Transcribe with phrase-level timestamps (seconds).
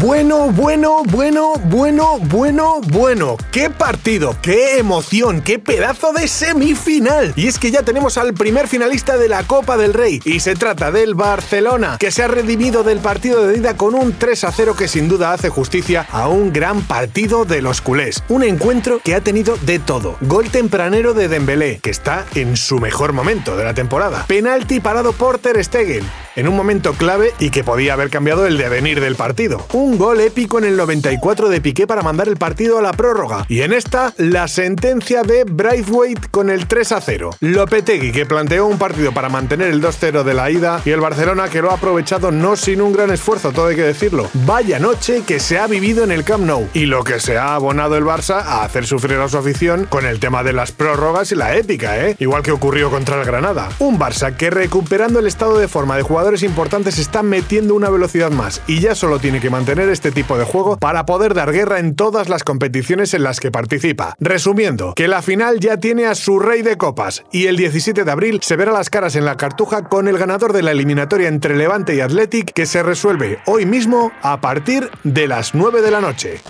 [0.00, 3.36] Bueno, bueno, bueno, bueno, bueno, bueno.
[3.52, 4.34] ¡Qué partido!
[4.40, 5.42] ¡Qué emoción!
[5.42, 7.34] ¡Qué pedazo de semifinal!
[7.36, 10.18] Y es que ya tenemos al primer finalista de la Copa del Rey.
[10.24, 14.14] Y se trata del Barcelona, que se ha redimido del partido de ida con un
[14.18, 18.24] 3 a 0 que sin duda hace justicia a un gran partido de los culés.
[18.30, 20.16] Un encuentro que ha tenido de todo.
[20.22, 24.24] Gol tempranero de Dembélé, que está en su mejor momento de la temporada.
[24.26, 26.06] Penalti parado por Ter Stegen
[26.36, 29.66] en un momento clave y que podía haber cambiado el devenir del partido.
[29.72, 33.44] Un gol épico en el 94 de Piqué para mandar el partido a la prórroga.
[33.48, 37.30] Y en esta, la sentencia de Braithwaite con el 3 a 0.
[37.40, 41.48] Lopetegui, que planteó un partido para mantener el 2-0 de la ida, y el Barcelona,
[41.48, 44.28] que lo ha aprovechado no sin un gran esfuerzo, todo hay que decirlo.
[44.46, 46.68] Vaya noche que se ha vivido en el Camp Nou.
[46.74, 50.06] Y lo que se ha abonado el Barça a hacer sufrir a su afición con
[50.06, 52.16] el tema de las prórrogas y la épica, ¿eh?
[52.18, 53.68] Igual que ocurrió contra el Granada.
[53.78, 58.30] Un Barça que recuperando el estado de forma de jugadores importantes está metiendo una velocidad
[58.30, 61.78] más y ya solo tiene que mantener este tipo de juego para poder dar guerra
[61.78, 64.14] en todas las competiciones en las que participa.
[64.20, 68.10] Resumiendo, que la final ya tiene a su rey de copas y el 17 de
[68.10, 71.56] abril se verá las caras en la cartuja con el ganador de la eliminatoria entre
[71.56, 76.00] Levante y Athletic que se resuelve hoy mismo a partir de las 9 de la
[76.00, 76.40] noche.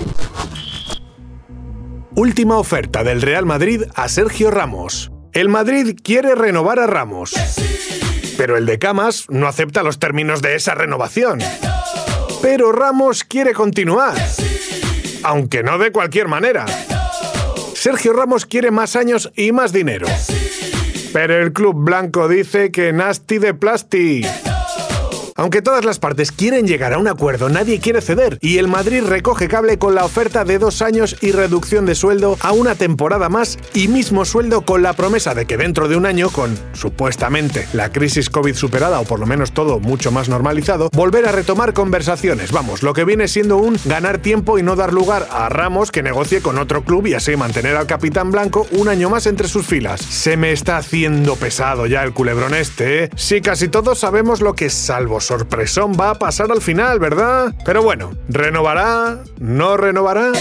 [2.17, 5.11] Última oferta del Real Madrid a Sergio Ramos.
[5.33, 7.35] El Madrid quiere renovar a Ramos
[8.41, 11.41] pero el de Camas no acepta los términos de esa renovación.
[12.41, 14.17] Pero Ramos quiere continuar,
[15.25, 16.65] aunque no de cualquier manera.
[17.75, 20.07] Sergio Ramos quiere más años y más dinero.
[21.13, 24.23] Pero el club blanco dice que nasty de plasti.
[25.41, 29.03] Aunque todas las partes quieren llegar a un acuerdo, nadie quiere ceder y el Madrid
[29.03, 33.31] recoge cable con la oferta de dos años y reducción de sueldo a una temporada
[33.31, 37.67] más y mismo sueldo con la promesa de que dentro de un año, con supuestamente
[37.73, 41.73] la crisis COVID superada o por lo menos todo mucho más normalizado, volver a retomar
[41.73, 42.53] conversaciones.
[42.53, 46.03] Vamos, lo que viene siendo un ganar tiempo y no dar lugar a Ramos que
[46.03, 49.65] negocie con otro club y así mantener al capitán blanco un año más entre sus
[49.65, 50.03] filas.
[50.03, 53.11] Se me está haciendo pesado ya el culebrón este, ¿eh?
[53.17, 57.55] Sí, casi todos sabemos lo que es salvo sorpresón va a pasar al final, ¿verdad?
[57.65, 59.21] Pero bueno, ¿renovará?
[59.39, 60.33] ¿No renovará?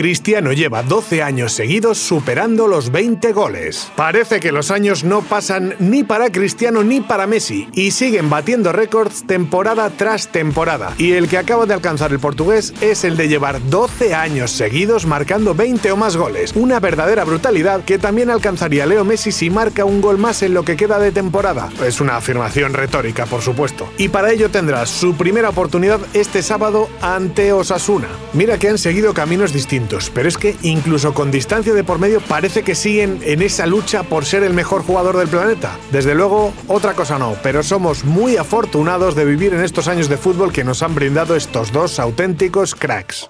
[0.00, 3.92] Cristiano lleva 12 años seguidos superando los 20 goles.
[3.96, 8.72] Parece que los años no pasan ni para Cristiano ni para Messi y siguen batiendo
[8.72, 10.94] récords temporada tras temporada.
[10.96, 15.04] Y el que acaba de alcanzar el portugués es el de llevar 12 años seguidos
[15.04, 16.52] marcando 20 o más goles.
[16.54, 20.64] Una verdadera brutalidad que también alcanzaría Leo Messi si marca un gol más en lo
[20.64, 21.68] que queda de temporada.
[21.84, 23.86] Es una afirmación retórica, por supuesto.
[23.98, 28.08] Y para ello tendrá su primera oportunidad este sábado ante Osasuna.
[28.32, 32.20] Mira que han seguido caminos distintos pero es que incluso con distancia de por medio
[32.20, 35.76] parece que siguen en esa lucha por ser el mejor jugador del planeta.
[35.90, 40.16] Desde luego, otra cosa no, pero somos muy afortunados de vivir en estos años de
[40.16, 43.28] fútbol que nos han brindado estos dos auténticos cracks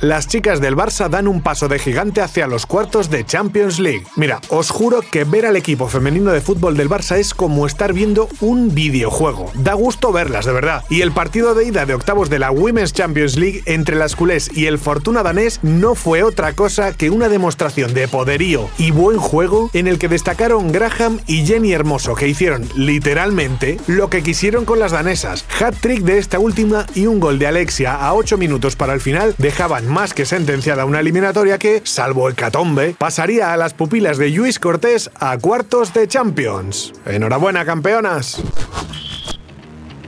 [0.00, 4.04] las chicas del Barça dan un paso de gigante hacia los cuartos de Champions League.
[4.16, 7.92] Mira, os juro que ver al equipo femenino de fútbol del Barça es como estar
[7.92, 9.50] viendo un videojuego.
[9.56, 10.84] Da gusto verlas, de verdad.
[10.88, 14.50] Y el partido de ida de octavos de la Women's Champions League entre las culés
[14.56, 19.18] y el Fortuna danés no fue otra cosa que una demostración de poderío y buen
[19.18, 24.64] juego en el que destacaron Graham y Jenny Hermoso, que hicieron literalmente lo que quisieron
[24.64, 25.44] con las danesas.
[25.60, 29.34] Hat-trick de esta última y un gol de Alexia a 8 minutos para el final
[29.36, 34.30] dejaban más que sentenciada una eliminatoria que, salvo el catombe, pasaría a las pupilas de
[34.30, 36.92] Luis Cortés a cuartos de Champions.
[37.04, 38.40] Enhorabuena, campeonas.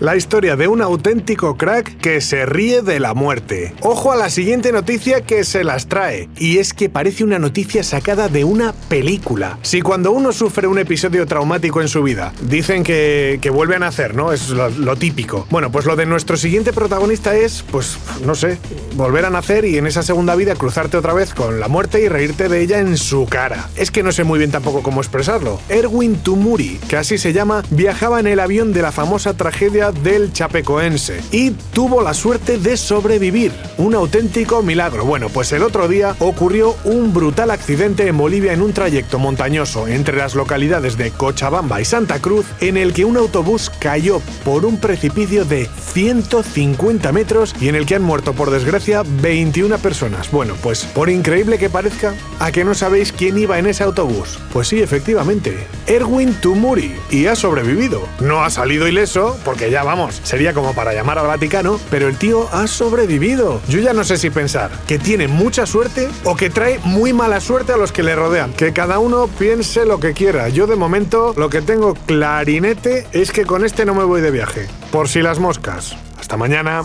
[0.01, 3.75] La historia de un auténtico crack que se ríe de la muerte.
[3.83, 7.85] Ojo a la siguiente noticia que se las trae, y es que parece una noticia
[7.85, 9.59] sacada de una película.
[9.63, 13.79] Si cuando uno sufre un episodio traumático en su vida, dicen que, que vuelve a
[13.79, 14.33] nacer, ¿no?
[14.33, 15.47] Es lo, lo típico.
[15.51, 18.59] Bueno, pues lo de nuestro siguiente protagonista es, pues, no sé,
[18.97, 22.09] volver a nacer y en esa segunda vida cruzarte otra vez con la muerte y
[22.09, 23.69] reírte de ella en su cara.
[23.77, 25.61] Es que no sé muy bien tampoco cómo expresarlo.
[25.69, 30.33] Erwin Tumuri, que así se llama, viajaba en el avión de la famosa tragedia del
[30.33, 33.53] Chapecoense y tuvo la suerte de sobrevivir.
[33.79, 35.05] Un auténtico milagro.
[35.05, 39.89] Bueno, pues el otro día ocurrió un brutal accidente en Bolivia en un trayecto montañoso
[39.89, 44.65] entre las localidades de Cochabamba y Santa Cruz en el que un autobús cayó por
[44.65, 50.31] un precipicio de 150 metros y en el que han muerto por desgracia 21 personas.
[50.31, 54.39] Bueno, pues por increíble que parezca, ¿a que no sabéis quién iba en ese autobús?
[54.53, 58.09] Pues sí, efectivamente, Erwin Tumuri y ha sobrevivido.
[58.21, 62.19] No ha salido ileso, porque ya vamos, sería como para llamar al Vaticano, pero el
[62.19, 63.63] tío ha sobrevivido.
[63.69, 67.41] Yo ya no sé si pensar que tiene mucha suerte o que trae muy mala
[67.41, 68.53] suerte a los que le rodean.
[68.53, 70.51] Que cada uno piense lo que quiera.
[70.51, 74.31] Yo de momento lo que tengo clarinete es que con este no me voy de
[74.31, 74.69] viaje.
[74.91, 75.97] Por si las moscas.
[76.21, 76.83] Hasta mañana.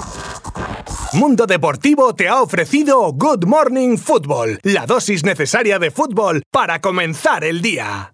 [1.12, 7.44] Mundo Deportivo te ha ofrecido Good Morning Football, la dosis necesaria de fútbol para comenzar
[7.44, 8.14] el día.